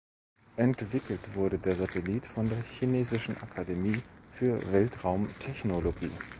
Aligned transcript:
Entwickelt 0.55 1.35
wurde 1.35 1.59
der 1.59 1.75
Satellit 1.75 2.25
von 2.25 2.49
der 2.49 2.57
chinesischen 2.63 3.37
Akademie 3.37 4.01
für 4.31 4.71
Weltraumtechnologie. 4.71 6.09